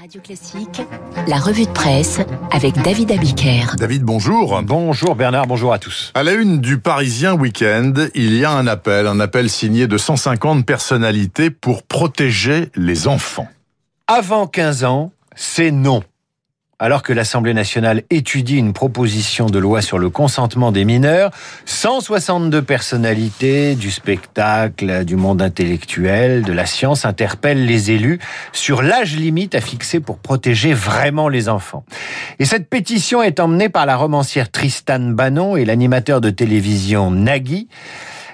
Radio 0.00 0.22
Classique, 0.22 0.80
la 1.28 1.36
revue 1.36 1.66
de 1.66 1.72
presse 1.72 2.20
avec 2.52 2.74
David 2.80 3.12
Abiker. 3.12 3.76
David, 3.76 4.02
bonjour. 4.02 4.62
Bonjour 4.62 5.14
Bernard, 5.14 5.46
bonjour 5.46 5.74
à 5.74 5.78
tous. 5.78 6.10
À 6.14 6.22
la 6.22 6.32
une 6.32 6.58
du 6.60 6.78
Parisien 6.78 7.34
Week-end, 7.34 7.92
il 8.14 8.34
y 8.34 8.46
a 8.46 8.50
un 8.50 8.66
appel, 8.66 9.06
un 9.06 9.20
appel 9.20 9.50
signé 9.50 9.88
de 9.88 9.98
150 9.98 10.64
personnalités 10.64 11.50
pour 11.50 11.82
protéger 11.82 12.70
les 12.76 13.08
enfants. 13.08 13.46
Avant 14.06 14.46
15 14.46 14.84
ans, 14.84 15.12
c'est 15.36 15.70
non 15.70 16.02
alors 16.80 17.02
que 17.02 17.12
l'Assemblée 17.12 17.52
nationale 17.52 18.02
étudie 18.08 18.56
une 18.56 18.72
proposition 18.72 19.46
de 19.46 19.58
loi 19.58 19.82
sur 19.82 19.98
le 19.98 20.08
consentement 20.08 20.72
des 20.72 20.86
mineurs, 20.86 21.30
162 21.66 22.62
personnalités 22.62 23.74
du 23.74 23.90
spectacle, 23.90 25.04
du 25.04 25.16
monde 25.16 25.42
intellectuel, 25.42 26.42
de 26.42 26.52
la 26.52 26.64
science 26.64 27.04
interpellent 27.04 27.66
les 27.66 27.90
élus 27.90 28.18
sur 28.52 28.80
l'âge 28.80 29.14
limite 29.14 29.54
à 29.54 29.60
fixer 29.60 30.00
pour 30.00 30.18
protéger 30.18 30.72
vraiment 30.72 31.28
les 31.28 31.50
enfants. 31.50 31.84
Et 32.38 32.46
cette 32.46 32.70
pétition 32.70 33.22
est 33.22 33.40
emmenée 33.40 33.68
par 33.68 33.84
la 33.84 33.96
romancière 33.96 34.50
Tristan 34.50 35.00
Bannon 35.00 35.56
et 35.56 35.66
l'animateur 35.66 36.22
de 36.22 36.30
télévision 36.30 37.10
Nagui. 37.10 37.68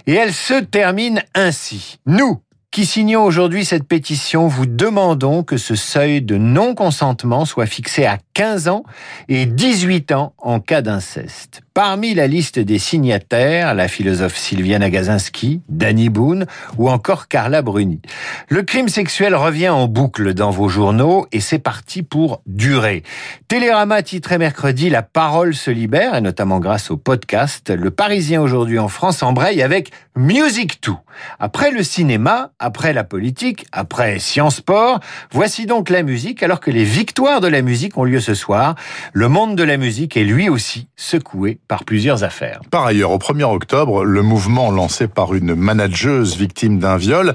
Et 0.07 0.15
elle 0.15 0.33
se 0.33 0.63
termine 0.63 1.21
ainsi. 1.35 1.99
Nous, 2.07 2.41
qui 2.77 2.85
signons 2.85 3.25
aujourd'hui 3.25 3.65
cette 3.65 3.89
pétition, 3.89 4.49
vous 4.49 4.67
demandons 4.67 5.43
que 5.43 5.57
ce 5.57 5.75
seuil 5.75 6.21
de 6.21 6.37
non-consentement 6.37 7.47
soit 7.47 7.65
fixé 7.65 8.05
à 8.05 8.19
15 8.35 8.69
ans 8.69 8.85
et 9.29 9.47
18 9.47 10.13
ans 10.13 10.35
en 10.37 10.61
cas 10.61 10.83
d'inceste. 10.83 11.63
Parmi 11.77 12.15
la 12.15 12.27
liste 12.27 12.59
des 12.59 12.79
signataires, 12.79 13.75
la 13.75 13.87
philosophe 13.87 14.35
Sylviane 14.35 14.83
Agazinski, 14.83 15.61
Danny 15.69 16.09
Boone 16.09 16.47
ou 16.79 16.89
encore 16.89 17.29
Carla 17.29 17.61
Bruni. 17.61 18.01
Le 18.49 18.63
crime 18.63 18.89
sexuel 18.89 19.35
revient 19.35 19.69
en 19.69 19.87
boucle 19.87 20.33
dans 20.33 20.49
vos 20.49 20.71
journaux 20.71 21.27
et 21.33 21.41
c'est 21.41 21.59
parti 21.59 22.03
pour 22.03 22.41
durer. 22.47 23.03
Télérama 23.47 24.03
titrait 24.03 24.39
mercredi 24.39 24.89
La 24.89 25.03
parole 25.03 25.55
se 25.55 25.71
libère 25.71 26.15
et 26.15 26.23
notamment 26.23 26.61
grâce 26.61 26.91
au 26.91 26.97
podcast. 26.97 27.69
Le 27.69 27.91
Parisien 27.91 28.41
aujourd'hui 28.41 28.79
en 28.79 28.89
France 28.89 29.23
embraye 29.23 29.61
avec 29.61 29.91
Music 30.17 30.83
2. 30.83 30.93
Après 31.39 31.71
le 31.71 31.83
cinéma, 31.83 32.53
après 32.59 32.95
la 32.95 33.05
politique, 33.05 33.67
après 33.71 34.19
Sciences 34.19 34.57
Sport, 34.57 35.01
voici 35.31 35.67
donc 35.67 35.91
la 35.91 36.03
musique 36.03 36.43
alors 36.43 36.61
que 36.61 36.71
les 36.71 36.85
victoires 36.85 37.43
de 37.43 37.49
la 37.49 37.61
musique 37.61 37.99
ont 37.99 38.05
lieu 38.05 38.21
ce 38.21 38.33
soir. 38.33 38.77
Le 39.13 39.29
monde 39.29 39.57
de 39.57 39.63
la 39.63 39.77
musique 39.77 40.17
est 40.17 40.25
lui 40.25 40.49
aussi 40.49 40.89
secoué 40.97 41.59
par 41.69 41.85
plusieurs 41.85 42.25
affaires. 42.25 42.61
Par 42.71 42.87
ailleurs, 42.87 43.11
au 43.11 43.19
1er 43.19 43.45
octobre, 43.45 44.05
le 44.05 44.23
mouvement 44.23 44.71
lancé 44.71 45.09
par 45.09 45.35
une 45.35 45.55
manageuse 45.55 46.37
victime 46.37 46.79
d'un 46.79 46.97
viol 46.97 47.35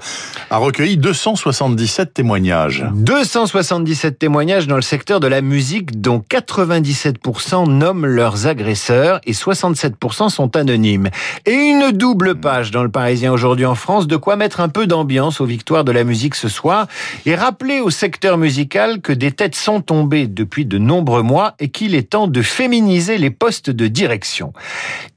a 0.50 0.58
recueilli 0.58 0.98
277 0.98 2.14
témoignages. 2.14 2.86
277 2.94 4.20
témoignages 4.20 4.68
dans 4.68 4.76
le 4.76 4.82
secteur 4.82 5.20
de 5.20 5.28
la 5.28 5.42
musique 5.42 6.02
dont 6.02 6.24
97% 6.30 7.70
nomment 7.70 8.06
leurs 8.06 8.48
agresseurs 8.48 9.20
et 9.26 9.34
67% 9.34 10.30
sont 10.30 10.56
anonymes. 10.56 11.09
Et 11.46 11.54
une 11.54 11.92
double 11.92 12.36
page 12.36 12.72
dans 12.72 12.84
le 12.84 12.90
Parisien 12.90 13.32
aujourd'hui 13.34 13.66
en 13.66 13.76
France, 13.76 14.08
de 14.08 14.16
quoi 14.16 14.36
mettre 14.36 14.62
un 14.62 14.70
peu 14.70 14.88
d'ambiance 14.88 15.42
aux 15.42 15.46
victoires 15.46 15.84
de 15.84 15.92
la 15.92 16.04
musique 16.04 16.36
ce 16.36 16.48
soir 16.48 16.88
et 17.26 17.36
rappeler 17.36 17.80
au 17.80 17.90
secteur 17.90 18.38
musical 18.38 19.02
que 19.02 19.14
des 19.14 19.32
têtes 19.32 19.56
sont 19.56 19.82
tombées 19.82 20.28
depuis 20.28 20.66
de 20.66 20.78
nombreux 20.78 21.24
mois 21.24 21.56
et 21.59 21.70
qu'il 21.70 21.96
est 21.96 22.12
temps 22.12 22.28
de 22.28 22.42
féminiser 22.42 23.18
les 23.18 23.30
postes 23.30 23.70
de 23.70 23.88
direction. 23.88 24.20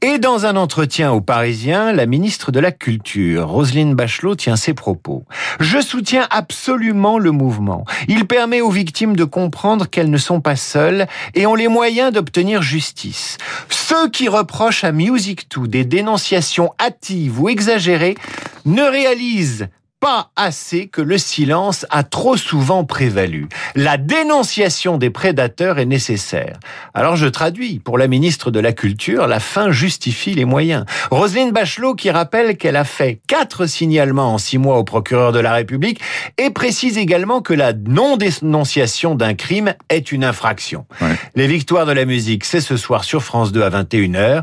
Et 0.00 0.18
dans 0.18 0.46
un 0.46 0.56
entretien 0.56 1.12
au 1.12 1.20
Parisien, 1.20 1.92
la 1.92 2.06
ministre 2.06 2.52
de 2.52 2.60
la 2.60 2.72
Culture, 2.72 3.48
Roselyne 3.48 3.94
Bachelot, 3.94 4.34
tient 4.34 4.56
ses 4.56 4.74
propos. 4.74 5.24
Je 5.60 5.80
soutiens 5.80 6.26
absolument 6.30 7.18
le 7.18 7.30
mouvement. 7.30 7.84
Il 8.08 8.26
permet 8.26 8.60
aux 8.60 8.70
victimes 8.70 9.16
de 9.16 9.24
comprendre 9.24 9.88
qu'elles 9.88 10.10
ne 10.10 10.18
sont 10.18 10.40
pas 10.40 10.56
seules 10.56 11.06
et 11.34 11.46
ont 11.46 11.54
les 11.54 11.68
moyens 11.68 12.12
d'obtenir 12.12 12.62
justice. 12.62 13.38
Ceux 13.68 14.08
qui 14.10 14.28
reprochent 14.28 14.84
à 14.84 14.92
Music 14.92 15.46
2 15.54 15.68
des 15.68 15.84
dénonciations 15.84 16.72
hâtives 16.80 17.40
ou 17.40 17.48
exagérées 17.48 18.16
ne 18.64 18.82
réalisent 18.82 19.68
pas 20.04 20.28
assez 20.36 20.88
que 20.88 21.00
le 21.00 21.16
silence 21.16 21.86
a 21.88 22.02
trop 22.02 22.36
souvent 22.36 22.84
prévalu. 22.84 23.48
La 23.74 23.96
dénonciation 23.96 24.98
des 24.98 25.08
prédateurs 25.08 25.78
est 25.78 25.86
nécessaire. 25.86 26.58
Alors 26.92 27.16
je 27.16 27.26
traduis, 27.26 27.78
pour 27.78 27.96
la 27.96 28.06
ministre 28.06 28.50
de 28.50 28.60
la 28.60 28.74
Culture, 28.74 29.26
la 29.26 29.40
fin 29.40 29.70
justifie 29.70 30.34
les 30.34 30.44
moyens. 30.44 30.84
Roselyne 31.10 31.52
Bachelot 31.52 31.94
qui 31.94 32.10
rappelle 32.10 32.58
qu'elle 32.58 32.76
a 32.76 32.84
fait 32.84 33.20
quatre 33.26 33.64
signalements 33.64 34.34
en 34.34 34.36
six 34.36 34.58
mois 34.58 34.76
au 34.76 34.84
procureur 34.84 35.32
de 35.32 35.38
la 35.38 35.54
République 35.54 36.02
et 36.36 36.50
précise 36.50 36.98
également 36.98 37.40
que 37.40 37.54
la 37.54 37.72
non-dénonciation 37.72 39.14
d'un 39.14 39.32
crime 39.32 39.72
est 39.88 40.12
une 40.12 40.22
infraction. 40.22 40.84
Ouais. 41.00 41.16
Les 41.34 41.46
victoires 41.46 41.86
de 41.86 41.92
la 41.92 42.04
musique, 42.04 42.44
c'est 42.44 42.60
ce 42.60 42.76
soir 42.76 43.04
sur 43.04 43.22
France 43.22 43.52
2 43.52 43.62
à 43.62 43.70
21h. 43.70 44.42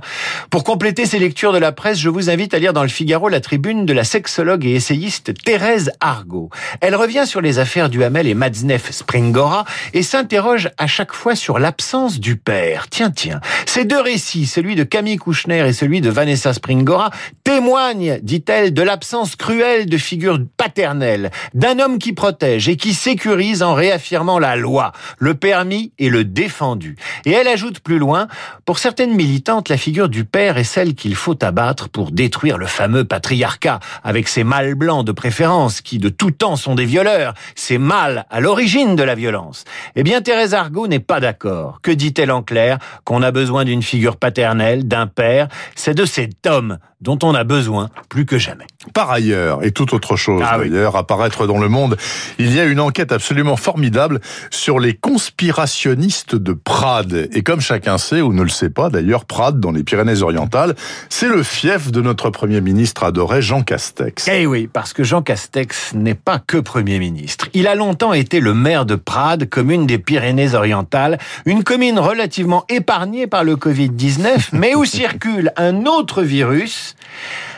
Pour 0.49 0.63
compléter 0.63 1.05
ces 1.05 1.19
lectures 1.19 1.53
de 1.53 1.59
la 1.59 1.71
presse, 1.71 1.99
je 1.99 2.09
vous 2.09 2.31
invite 2.31 2.55
à 2.55 2.57
lire 2.57 2.73
dans 2.73 2.81
le 2.81 2.89
Figaro 2.89 3.29
la 3.29 3.41
tribune 3.41 3.85
de 3.85 3.93
la 3.93 4.03
sexologue 4.03 4.65
et 4.65 4.73
essayiste 4.73 5.33
Thérèse 5.51 5.91
Argot. 5.99 6.49
Elle 6.79 6.95
revient 6.95 7.25
sur 7.27 7.41
les 7.41 7.59
affaires 7.59 7.89
du 7.89 8.05
Hamel 8.05 8.25
et 8.25 8.33
Madsnef 8.35 8.89
Springora 8.91 9.65
et 9.93 10.01
s'interroge 10.01 10.69
à 10.77 10.87
chaque 10.87 11.11
fois 11.11 11.35
sur 11.35 11.59
l'absence 11.59 12.21
du 12.21 12.37
père. 12.37 12.85
Tiens, 12.89 13.11
tiens. 13.11 13.41
Ces 13.65 13.83
deux 13.83 13.99
récits, 13.99 14.45
celui 14.45 14.75
de 14.75 14.85
Camille 14.85 15.17
Kouchner 15.17 15.67
et 15.67 15.73
celui 15.73 15.99
de 15.99 16.09
Vanessa 16.09 16.53
Springora, 16.53 17.09
témoignent, 17.55 18.17
dit-elle, 18.23 18.73
de 18.73 18.81
l'absence 18.81 19.35
cruelle 19.35 19.85
de 19.85 19.97
figure 19.97 20.39
paternelle, 20.55 21.31
d'un 21.53 21.79
homme 21.79 21.99
qui 21.99 22.13
protège 22.13 22.69
et 22.69 22.77
qui 22.77 22.93
sécurise 22.93 23.61
en 23.61 23.73
réaffirmant 23.73 24.39
la 24.39 24.55
loi, 24.55 24.93
le 25.19 25.33
permis 25.33 25.91
et 25.99 26.07
le 26.07 26.23
défendu. 26.23 26.95
Et 27.25 27.31
elle 27.31 27.49
ajoute 27.49 27.81
plus 27.81 27.99
loin, 27.99 28.29
pour 28.63 28.79
certaines 28.79 29.13
militantes, 29.13 29.67
la 29.67 29.75
figure 29.75 30.07
du 30.07 30.23
père 30.23 30.57
est 30.57 30.63
celle 30.63 30.95
qu'il 30.95 31.13
faut 31.13 31.43
abattre 31.43 31.89
pour 31.89 32.11
détruire 32.11 32.57
le 32.57 32.67
fameux 32.67 33.03
patriarcat, 33.03 33.81
avec 34.01 34.29
ses 34.29 34.45
mâles 34.45 34.75
blancs 34.75 35.05
de 35.05 35.11
préférence 35.11 35.81
qui 35.81 35.99
de 35.99 36.07
tout 36.07 36.31
temps 36.31 36.55
sont 36.55 36.75
des 36.75 36.85
violeurs, 36.85 37.33
c'est 37.55 37.77
mal 37.77 38.25
à 38.29 38.39
l'origine 38.39 38.95
de 38.95 39.03
la 39.03 39.15
violence. 39.15 39.65
Eh 39.97 40.03
bien, 40.03 40.21
Thérèse 40.21 40.53
Argot 40.53 40.87
n'est 40.87 40.99
pas 40.99 41.19
d'accord. 41.19 41.81
Que 41.81 41.91
dit-elle 41.91 42.31
en 42.31 42.43
clair? 42.43 42.77
Qu'on 43.03 43.21
a 43.21 43.31
besoin 43.31 43.65
d'une 43.65 43.83
figure 43.83 44.15
paternelle, 44.15 44.87
d'un 44.87 45.07
père. 45.07 45.49
C'est 45.75 45.95
de 45.95 46.05
cet 46.05 46.47
homme 46.47 46.77
dont 47.01 47.17
on 47.23 47.33
a 47.33 47.43
besoin 47.43 47.89
plus 48.09 48.25
que 48.25 48.37
jamais. 48.37 48.65
Par 48.93 49.11
ailleurs, 49.11 49.63
et 49.63 49.71
tout 49.71 49.93
autre 49.93 50.15
chose 50.15 50.43
ah 50.45 50.57
d'ailleurs, 50.57 50.93
oui. 50.93 50.99
apparaître 50.99 51.47
dans 51.47 51.59
le 51.59 51.67
monde, 51.67 51.97
il 52.39 52.53
y 52.53 52.59
a 52.59 52.65
une 52.65 52.79
enquête 52.79 53.11
absolument 53.11 53.55
formidable 53.55 54.19
sur 54.49 54.79
les 54.79 54.93
conspirationnistes 54.93 56.35
de 56.35 56.53
Prades. 56.53 57.29
Et 57.33 57.43
comme 57.43 57.61
chacun 57.61 57.97
sait, 57.97 58.21
ou 58.21 58.33
ne 58.33 58.43
le 58.43 58.49
sait 58.49 58.69
pas 58.69 58.89
d'ailleurs, 58.89 59.25
Prades, 59.25 59.59
dans 59.59 59.71
les 59.71 59.83
Pyrénées-Orientales, 59.83 60.75
c'est 61.09 61.27
le 61.27 61.43
fief 61.43 61.91
de 61.91 62.01
notre 62.01 62.29
Premier 62.29 62.61
ministre 62.61 63.03
adoré, 63.03 63.41
Jean 63.41 63.63
Castex. 63.63 64.27
Eh 64.27 64.45
oui, 64.45 64.67
parce 64.71 64.93
que 64.93 65.03
Jean 65.03 65.21
Castex 65.21 65.93
n'est 65.93 66.15
pas 66.15 66.39
que 66.39 66.57
Premier 66.57 66.99
ministre. 66.99 67.47
Il 67.53 67.67
a 67.67 67.75
longtemps 67.75 68.13
été 68.13 68.39
le 68.39 68.53
maire 68.53 68.85
de 68.85 68.95
Prades, 68.95 69.49
commune 69.49 69.85
des 69.85 69.97
Pyrénées-Orientales, 69.97 71.17
une 71.45 71.63
commune 71.63 71.99
relativement 71.99 72.65
épargnée 72.69 73.27
par 73.27 73.43
le 73.43 73.55
Covid-19, 73.55 74.49
mais 74.53 74.75
où 74.75 74.85
circule 74.85 75.51
un 75.57 75.85
autre 75.85 76.23
virus, 76.23 76.90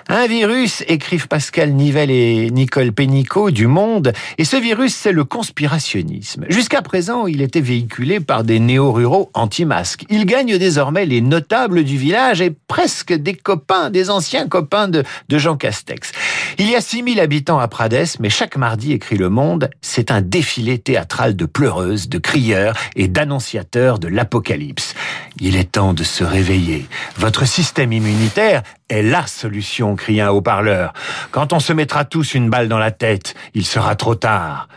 un 0.10 0.28
virus, 0.28 0.84
écrivent 0.88 1.28
Pascal 1.28 1.72
Nivelle 1.72 2.12
et 2.12 2.50
Nicole 2.52 2.92
Pénicaud 2.92 3.52
du 3.52 3.68
Monde, 3.68 4.12
et 4.38 4.44
ce 4.44 4.58
virus, 4.58 4.94
c'est 4.94 5.12
le 5.12 5.24
conspirationnisme. 5.24 6.46
Jusqu'à 6.50 6.82
présent, 6.82 7.26
il 7.26 7.42
était 7.42 7.62
véhiculé 7.62 8.20
par 8.20 8.44
des 8.44 8.60
néo-ruraux 8.60 9.30
anti-masques. 9.34 10.06
Il 10.10 10.26
gagne 10.26 10.58
désormais 10.58 11.06
les 11.06 11.22
notables 11.22 11.84
du 11.84 11.98
village 11.98 12.42
et 12.42 12.54
presque 12.68 13.14
des 13.14 13.34
copains, 13.34 13.90
des 13.90 14.10
anciens 14.10 14.48
copains 14.48 14.88
de, 14.88 15.04
de 15.30 15.38
Jean 15.38 15.56
Castex. 15.56 16.12
Il 16.60 16.70
y 16.70 16.76
a 16.76 16.82
6000 16.82 17.20
habitants 17.20 17.58
à 17.58 17.68
Prades, 17.68 18.06
mais 18.20 18.30
chaque 18.30 18.58
mardi, 18.58 18.92
écrit 18.92 19.18
Le 19.18 19.30
Monde, 19.30 19.72
c'est 19.82 20.12
un 20.12 20.22
défilé 20.22 20.78
théâtral 20.78 21.36
de 21.36 21.46
pleureuses, 21.46 22.10
de 22.10 22.20
crieurs 22.20 22.76
et 22.96 23.08
d'annonciateurs 23.08 23.98
de 23.98 24.08
l'apocalypse. 24.08 24.94
Il 25.40 25.56
est 25.56 25.72
temps 25.72 25.94
de 25.94 26.04
se 26.04 26.24
réveiller. 26.24 26.86
Votre 27.18 27.46
système 27.46 27.92
immunitaire 27.92 28.62
est 28.90 29.02
la 29.02 29.26
solution, 29.26 29.96
crie 29.96 30.22
un 30.22 30.30
haut-parleur. 30.30 30.94
Quand 31.32 31.54
on 31.54 31.60
se 31.60 31.74
mettra 31.74 32.06
tous 32.06 32.36
une 32.36 32.52
balle 32.52 32.68
dans 32.68 32.78
la 32.78 32.92
tête, 32.92 33.34
il 33.56 33.66
sera 33.66 33.96
trop 33.96 34.14
tard. 34.14 34.68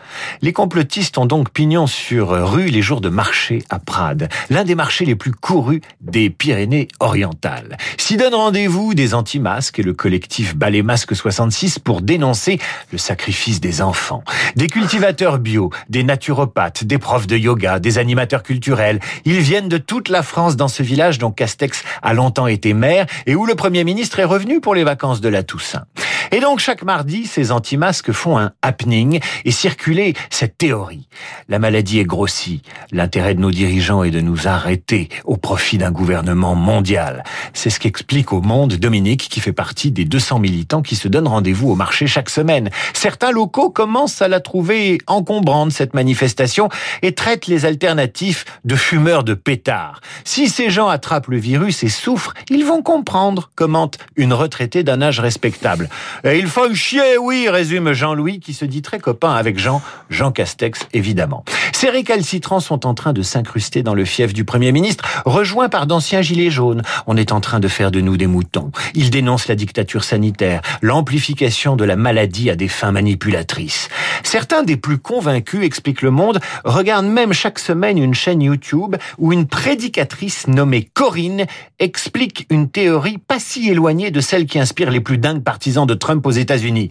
Les 0.41 0.53
complotistes 0.53 1.19
ont 1.19 1.27
donc 1.27 1.51
pignon 1.51 1.85
sur 1.85 2.29
rue 2.29 2.67
les 2.67 2.81
jours 2.81 3.01
de 3.01 3.09
marché 3.09 3.63
à 3.69 3.77
Prades, 3.77 4.29
l'un 4.49 4.63
des 4.63 4.73
marchés 4.73 5.05
les 5.05 5.15
plus 5.15 5.31
courus 5.31 5.81
des 6.01 6.31
Pyrénées-Orientales. 6.31 7.77
S'y 7.97 8.17
donnent 8.17 8.33
rendez-vous 8.33 8.95
des 8.95 9.13
anti-masques 9.13 9.77
et 9.77 9.83
le 9.83 9.93
collectif 9.93 10.55
Ballet 10.55 10.81
Masque 10.81 11.15
66 11.15 11.66
pour 11.83 12.01
dénoncer 12.01 12.59
le 12.91 12.97
sacrifice 12.97 13.59
des 13.59 13.81
enfants. 13.81 14.23
Des 14.55 14.67
cultivateurs 14.67 15.39
bio, 15.39 15.71
des 15.89 16.03
naturopathes, 16.03 16.83
des 16.83 16.97
profs 16.97 17.27
de 17.27 17.37
yoga, 17.37 17.79
des 17.79 17.97
animateurs 17.97 18.43
culturels. 18.43 18.99
Ils 19.25 19.39
viennent 19.39 19.69
de 19.69 19.77
toute 19.77 20.09
la 20.09 20.23
France 20.23 20.55
dans 20.55 20.67
ce 20.67 20.83
village 20.83 21.17
dont 21.17 21.31
Castex 21.31 21.83
a 22.01 22.13
longtemps 22.13 22.47
été 22.47 22.73
maire 22.73 23.05
et 23.25 23.35
où 23.35 23.45
le 23.45 23.55
Premier 23.55 23.83
ministre 23.83 24.19
est 24.19 24.25
revenu 24.25 24.61
pour 24.61 24.75
les 24.75 24.83
vacances 24.83 25.21
de 25.21 25.29
la 25.29 25.43
Toussaint. 25.43 25.85
Et 26.31 26.39
donc 26.39 26.59
chaque 26.59 26.83
mardi, 26.83 27.25
ces 27.25 27.51
anti-masques 27.51 28.11
font 28.11 28.37
un 28.37 28.51
happening 28.61 29.19
et 29.45 29.51
circuler 29.51 30.13
cette 30.29 30.57
théorie. 30.57 31.07
La 31.49 31.59
maladie 31.59 31.99
est 31.99 32.05
grossie. 32.05 32.61
L'intérêt 32.91 33.35
de 33.35 33.39
nos 33.39 33.51
dirigeants 33.51 34.03
est 34.03 34.11
de 34.11 34.21
nous 34.21 34.47
arrêter 34.47 35.09
au 35.25 35.37
profit 35.37 35.77
d'un 35.77 35.91
gouvernement 35.91 36.55
mondial. 36.55 37.23
C'est 37.53 37.69
ce 37.69 37.79
qu'explique 37.79 38.33
au 38.33 38.41
Monde 38.41 38.73
Dominique 38.73 39.27
qui 39.29 39.39
fait 39.39 39.53
partie 39.53 39.91
des 39.91 40.05
200 40.05 40.39
militants 40.39 40.81
qui 40.81 40.95
se 40.95 41.07
donnent 41.07 41.27
rendez-vous 41.27 41.69
au 41.69 41.75
marché 41.75 42.07
chaque 42.07 42.29
semaine. 42.29 42.69
Certains 42.93 43.31
locaux 43.31 43.69
commencent 43.69 44.21
à 44.21 44.27
la 44.27 44.39
trouver 44.39 44.99
encombrante 45.07 45.71
cette 45.71 45.93
manifestation 45.93 46.69
et 47.01 47.13
traitent 47.13 47.47
les 47.47 47.65
alternatifs 47.65 48.45
de 48.65 48.75
fumeurs 48.75 49.23
de 49.23 49.33
pétards. 49.33 50.01
Si 50.23 50.49
ces 50.49 50.69
gens 50.69 50.87
attrapent 50.87 51.27
le 51.27 51.37
virus 51.37 51.83
et 51.83 51.89
souffrent, 51.89 52.33
ils 52.49 52.65
vont 52.65 52.81
comprendre, 52.81 53.49
commente 53.55 53.97
une 54.15 54.33
retraitée 54.33 54.83
d'un 54.83 55.01
âge 55.01 55.19
respectable. 55.19 55.89
Et 56.23 56.39
il 56.39 56.47
faut 56.47 56.73
chier, 56.73 57.17
oui, 57.17 57.47
résume 57.49 57.93
Jean-Louis 57.93 58.39
qui 58.39 58.53
se 58.53 58.65
dit 58.65 58.81
très 58.81 58.99
copain 58.99 59.33
avec 59.33 59.57
Jean, 59.59 59.81
Jean 60.09 60.31
Castex 60.31 60.87
évidemment. 60.93 61.43
Ces 61.73 61.89
récalcitrants 61.89 62.59
sont 62.59 62.87
en 62.87 62.93
train 62.93 63.13
de 63.13 63.21
s'incruster 63.21 63.83
dans 63.83 63.93
le 63.93 64.05
fief 64.05 64.33
du 64.33 64.45
Premier 64.45 64.71
ministre, 64.71 65.03
rejoints 65.25 65.69
par 65.69 65.85
d'anciens 65.85 66.21
gilets 66.21 66.49
jaunes. 66.49 66.81
On 67.05 67.17
est 67.17 67.31
en 67.31 67.39
train 67.39 67.59
de 67.59 67.67
faire 67.67 67.91
de 67.91 68.01
nous 68.01 68.17
des 68.17 68.27
moutons. 68.27 68.71
Ils 68.95 69.11
dénoncent 69.11 69.47
la 69.47 69.55
dictature 69.55 70.03
sanitaire, 70.03 70.61
l'amplification 70.81 71.75
de 71.75 71.85
la 71.85 71.95
maladie 71.95 72.49
à 72.49 72.55
des 72.55 72.67
fins 72.67 72.91
manipulatrices. 72.91 73.89
Certains 74.23 74.63
des 74.63 74.77
plus 74.77 74.97
convaincus, 74.97 75.63
explique 75.63 76.01
Le 76.01 76.11
Monde, 76.11 76.39
regardent 76.65 77.07
même 77.07 77.33
chaque 77.33 77.59
semaine 77.59 77.97
une 77.97 78.13
chaîne 78.13 78.41
YouTube 78.41 78.95
où 79.17 79.31
une 79.31 79.45
prédicatrice 79.45 80.47
nommée 80.47 80.89
Corinne 80.93 81.45
explique 81.79 82.47
une 82.49 82.69
théorie 82.69 83.19
pas 83.19 83.39
si 83.39 83.69
éloignée 83.69 84.09
de 84.09 84.21
celle 84.21 84.45
qui 84.45 84.59
inspire 84.59 84.89
les 84.89 84.99
plus 84.99 85.17
dingues 85.17 85.43
partisans 85.43 85.85
de 85.85 85.93
Trump 85.93 86.06
aux 86.23 86.31
États-Unis 86.31 86.89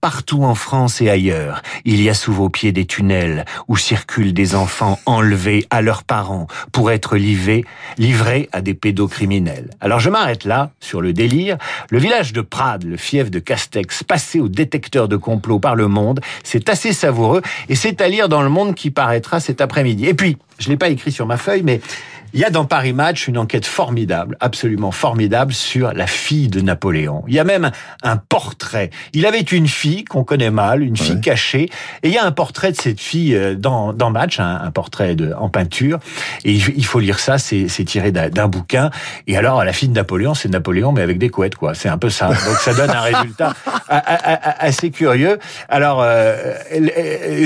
partout 0.00 0.44
en 0.44 0.54
France 0.54 1.00
et 1.00 1.10
ailleurs, 1.10 1.62
il 1.84 2.02
y 2.02 2.08
a 2.08 2.14
sous 2.14 2.32
vos 2.32 2.48
pieds 2.48 2.72
des 2.72 2.86
tunnels 2.86 3.44
où 3.68 3.76
circulent 3.76 4.32
des 4.32 4.54
enfants 4.54 4.98
enlevés 5.06 5.66
à 5.70 5.82
leurs 5.82 6.04
parents 6.04 6.46
pour 6.72 6.90
être 6.90 7.16
livrés, 7.16 7.64
livrés 7.98 8.48
à 8.52 8.62
des 8.62 8.74
pédocriminels. 8.74 9.70
Alors 9.80 10.00
je 10.00 10.08
m'arrête 10.08 10.44
là, 10.44 10.70
sur 10.80 11.00
le 11.00 11.12
délire. 11.12 11.58
Le 11.90 11.98
village 11.98 12.32
de 12.32 12.40
Prades, 12.40 12.84
le 12.84 12.96
fief 12.96 13.30
de 13.30 13.38
Castex, 13.38 14.02
passé 14.02 14.40
au 14.40 14.48
détecteur 14.48 15.08
de 15.08 15.16
complot 15.16 15.58
par 15.58 15.74
le 15.74 15.88
monde, 15.88 16.20
c'est 16.44 16.68
assez 16.68 16.92
savoureux 16.92 17.42
et 17.68 17.74
c'est 17.74 18.00
à 18.00 18.08
lire 18.08 18.28
dans 18.28 18.42
le 18.42 18.48
monde 18.48 18.74
qui 18.74 18.90
paraîtra 18.90 19.40
cet 19.40 19.60
après-midi. 19.60 20.06
Et 20.06 20.14
puis, 20.14 20.38
je 20.58 20.68
l'ai 20.68 20.76
pas 20.76 20.88
écrit 20.88 21.12
sur 21.12 21.26
ma 21.26 21.36
feuille, 21.36 21.62
mais 21.62 21.80
il 22.32 22.40
y 22.40 22.44
a 22.44 22.50
dans 22.50 22.64
Paris 22.64 22.92
Match 22.92 23.28
une 23.28 23.38
enquête 23.38 23.66
formidable, 23.66 24.36
absolument 24.40 24.92
formidable, 24.92 25.52
sur 25.52 25.92
la 25.92 26.06
fille 26.06 26.48
de 26.48 26.60
Napoléon. 26.60 27.24
Il 27.28 27.34
y 27.34 27.38
a 27.38 27.44
même 27.44 27.70
un 28.02 28.16
portrait. 28.16 28.90
Il 29.12 29.26
avait 29.26 29.40
une 29.40 29.68
fille 29.68 30.04
qu'on 30.04 30.24
connaît 30.24 30.50
mal, 30.50 30.82
une 30.82 30.96
fille 30.96 31.20
cachée, 31.20 31.70
et 32.02 32.08
il 32.08 32.12
y 32.12 32.18
a 32.18 32.24
un 32.24 32.32
portrait 32.32 32.72
de 32.72 32.76
cette 32.76 33.00
fille 33.00 33.34
euh, 33.34 33.54
dans, 33.54 33.92
dans 33.92 34.10
Match, 34.10 34.38
un, 34.38 34.70
portrait 34.70 35.14
de, 35.14 35.32
en 35.32 35.48
peinture. 35.48 35.98
Et 36.44 36.52
il 36.52 36.84
faut 36.84 37.00
lire 37.00 37.18
ça, 37.18 37.38
c'est 37.38 37.84
tiré 37.84 38.12
d'un 38.12 38.48
bouquin. 38.48 38.90
Et 39.26 39.36
alors, 39.36 39.64
la 39.64 39.72
fille 39.72 39.88
de 39.88 39.94
Napoléon, 39.94 40.34
c'est 40.34 40.48
Napoléon, 40.48 40.92
mais 40.92 41.02
avec 41.02 41.18
des 41.18 41.28
couettes, 41.28 41.56
quoi. 41.56 41.74
C'est 41.74 41.88
un 41.88 41.98
peu 41.98 42.10
ça. 42.10 42.28
Donc 42.28 42.56
ça 42.60 42.74
donne 42.74 42.90
un 42.90 43.00
résultat 43.00 43.54
assez 43.88 44.90
curieux. 44.90 45.38
Alors, 45.68 46.00
euh, 46.02 46.54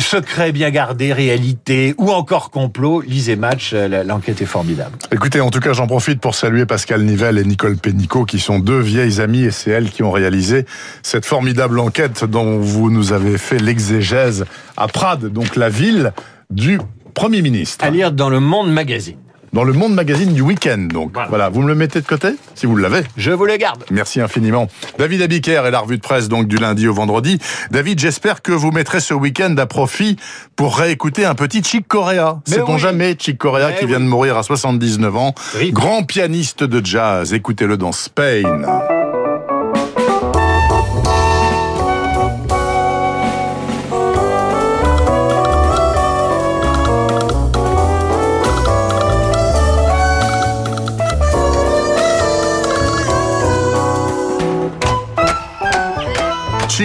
secret 0.01 0.53
bien 0.53 0.71
gardé, 0.71 1.13
réalité, 1.13 1.95
ou 1.99 2.11
encore 2.11 2.51
complot, 2.51 3.01
lisez 3.01 3.37
Match, 3.37 3.71
euh, 3.73 4.05
l'enquête 4.05 4.41
est 4.43 4.47
formidable. 4.47 4.74
Écoutez, 5.13 5.41
en 5.41 5.51
tout 5.51 5.61
cas, 5.61 5.73
j'en 5.73 5.87
profite 5.87 6.21
pour 6.21 6.35
saluer 6.35 6.67
Pascal 6.67 7.03
Nivelle 7.03 7.39
et 7.39 7.45
Nicole 7.45 7.77
Pénicaud, 7.77 8.25
qui 8.25 8.39
sont 8.39 8.59
deux 8.59 8.81
vieilles 8.81 9.21
amies, 9.21 9.45
et 9.45 9.51
c'est 9.51 9.71
elles 9.71 9.91
qui 9.91 10.03
ont 10.03 10.11
réalisé 10.11 10.67
cette 11.03 11.27
formidable 11.27 11.79
enquête 11.79 12.25
dont 12.25 12.59
vous 12.59 12.91
nous 12.91 13.13
avez 13.13 13.39
fait 13.39 13.59
l'exégèse 13.59 14.45
à 14.77 14.89
Prades, 14.89 15.27
donc 15.27 15.57
la 15.57 15.69
ville 15.69 16.13
du 16.51 16.81
Premier 17.15 17.43
ministre. 17.43 17.85
À 17.85 17.91
lire 17.91 18.13
dans 18.13 18.29
le 18.29 18.41
Monde 18.41 18.73
Magazine 18.73 19.17
dans 19.55 19.63
le 19.65 19.73
Monde 19.73 19.95
Magazine 19.95 20.33
du 20.35 20.43
week-end. 20.43 20.89
Donc 20.91 21.13
voilà. 21.29 21.49
vous 21.49 21.63
me 21.63 21.69
le 21.69 21.77
mettez 21.77 22.01
de 22.01 22.07
côté 22.07 22.31
si 22.57 22.67
vous 22.67 22.77
l'avez. 22.77 23.03
Je 23.17 23.31
vous 23.31 23.47
le 23.47 23.57
garde. 23.57 23.85
Merci 23.91 24.21
infiniment. 24.21 24.69
David 24.99 25.23
Abiker 25.23 25.63
et 25.67 25.71
la 25.71 25.79
revue 25.79 25.97
de 25.97 26.03
presse 26.03 26.29
donc 26.29 26.49
du 26.49 26.57
lundi 26.57 26.89
au 26.89 26.93
vendredi. 26.93 27.39
David, 27.71 28.01
j'espère 28.01 28.43
que 28.43 28.51
vous 28.51 28.73
mettrez 28.73 28.99
ce 28.99 29.15
week-end 29.15 29.55
à 29.57 29.67
profit 29.67 30.17
pour 30.57 30.77
réécouter 30.77 31.25
un 31.25 31.37
petit 31.37 31.63
Chick 31.63 31.87
Corea. 31.87 32.41
Sait-on 32.45 32.79
jamais 32.79 33.15
Chick 33.17 33.39
Corea 33.39 33.73
qui 33.73 33.87
vient 33.87 34.01
de 34.01 34.07
mourir 34.07 34.37
à 34.37 34.43
79 34.43 35.17
ans, 35.17 35.35
grand 35.71 36.03
pianiste 36.03 36.65
de 36.65 36.85
jazz. 36.85 37.33
Écoutez-le 37.33 37.77
dans 37.77 37.93
Spain. 37.93 38.43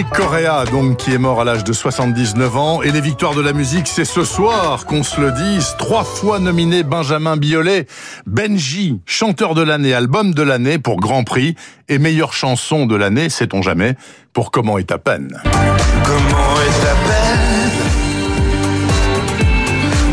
Chick 0.00 0.08
Corea, 0.14 0.64
donc, 0.64 0.96
qui 0.96 1.12
est 1.12 1.18
mort 1.18 1.42
à 1.42 1.44
l'âge 1.44 1.62
de 1.62 1.74
79 1.74 2.56
ans. 2.56 2.80
Et 2.80 2.90
les 2.90 3.02
victoires 3.02 3.34
de 3.34 3.42
la 3.42 3.52
musique, 3.52 3.86
c'est 3.86 4.06
ce 4.06 4.24
soir 4.24 4.86
qu'on 4.86 5.02
se 5.02 5.20
le 5.20 5.30
dise. 5.30 5.74
Trois 5.78 6.04
fois 6.04 6.38
nominé 6.38 6.82
Benjamin 6.84 7.36
Biolay. 7.36 7.86
Benji, 8.24 8.98
chanteur 9.04 9.54
de 9.54 9.60
l'année, 9.60 9.92
album 9.92 10.32
de 10.32 10.42
l'année 10.42 10.78
pour 10.78 11.00
Grand 11.00 11.22
Prix. 11.22 11.54
Et 11.90 11.98
meilleure 11.98 12.32
chanson 12.32 12.86
de 12.86 12.96
l'année, 12.96 13.28
sait-on 13.28 13.60
jamais, 13.60 13.94
pour 14.32 14.50
Comment 14.50 14.78
est 14.78 14.84
ta 14.84 14.96
peine. 14.96 15.38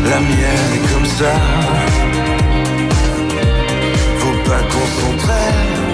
La 0.04 0.20
mienne 0.20 0.74
est 0.74 0.92
comme 0.92 1.06
ça. 1.06 1.32
Faut 4.18 4.50
pas 4.50 4.60
qu'on 4.68 5.87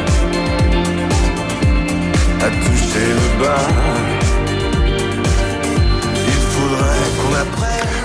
à 2.44 2.50
toucher 2.50 3.08
le 3.14 3.42
bas. 3.42 4.04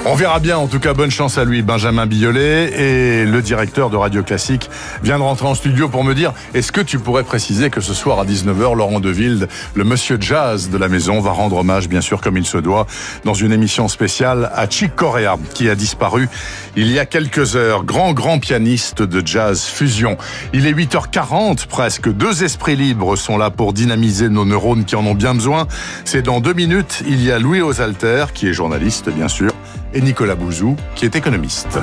On 0.06 0.16
verra 0.16 0.40
bien, 0.40 0.57
en 0.57 0.68
tout 0.68 0.80
cas, 0.80 0.94
bonne 0.94 1.12
chance 1.12 1.38
à 1.38 1.44
lui, 1.44 1.62
Benjamin 1.62 2.06
Biolay. 2.06 2.72
Et 2.74 3.25
le 3.25 3.42
directeur 3.42 3.90
de 3.90 3.98
Radio 3.98 4.24
Classique 4.24 4.69
vient 5.04 5.18
de 5.18 5.24
rentrer 5.24 5.46
en 5.46 5.56
studio 5.56 5.90
pour 5.90 6.06
me 6.06 6.16
dire, 6.16 6.34
est-ce 6.54 6.72
que 6.72 6.80
tu 6.80 7.00
pourrais 7.00 7.24
préciser 7.24 7.69
que 7.69 7.81
ce 7.81 7.94
soir 7.94 8.19
à 8.19 8.25
19h, 8.25 8.78
Laurent 8.78 9.01
Deville, 9.01 9.50
le 9.75 9.84
monsieur 9.84 10.18
jazz 10.19 10.69
de 10.69 10.78
la 10.78 10.88
maison, 10.88 11.19
va 11.19 11.31
rendre 11.31 11.57
hommage, 11.57 11.90
bien 11.90 12.00
sûr, 12.00 12.22
comme 12.22 12.38
il 12.38 12.46
se 12.46 12.57
doit, 12.57 12.88
dans 13.25 13.34
une 13.34 13.51
émission 13.51 13.90
spéciale 13.90 14.50
à 14.56 14.69
Chick 14.69 14.96
Corea, 14.96 15.38
qui 15.54 15.69
a 15.69 15.75
disparu 15.75 16.30
il 16.78 16.90
y 16.90 16.98
a 16.98 17.06
quelques 17.06 17.57
heures. 17.57 17.84
Grand, 17.84 18.13
grand 18.13 18.39
pianiste 18.39 19.03
de 19.03 19.22
jazz 19.25 19.65
fusion. 19.65 20.18
Il 20.53 20.65
est 20.65 20.74
8h40 20.74 21.68
presque. 21.68 22.10
Deux 22.10 22.46
esprits 22.46 22.77
libres 22.77 23.18
sont 23.18 23.38
là 23.38 23.50
pour 23.50 23.74
dynamiser 23.74 24.29
nos 24.29 24.46
neurones 24.46 24.86
qui 24.86 24.96
en 24.96 25.06
ont 25.06 25.15
bien 25.15 25.34
besoin. 25.34 25.68
C'est 26.06 26.22
dans 26.22 26.39
deux 26.39 26.53
minutes. 26.53 27.03
Il 27.06 27.22
y 27.22 27.32
a 27.32 27.38
Louis 27.38 27.62
Osalter, 27.62 28.27
qui 28.34 28.48
est 28.48 28.53
journaliste, 28.53 29.10
bien 29.10 29.27
sûr 29.27 29.51
et 29.93 30.01
Nicolas 30.01 30.36
Bouzou, 30.36 30.75
qui 30.96 31.05
est 31.05 31.15
économiste. 31.15 31.79